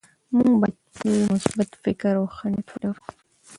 موږ 0.35 0.53
باید 0.61 0.77
تل 0.97 1.11
مثبت 1.33 1.69
فکر 1.83 2.13
او 2.19 2.25
ښه 2.35 2.47
نیت 2.53 2.67
ولرو 2.71 3.03